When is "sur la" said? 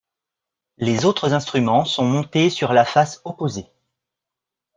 2.49-2.85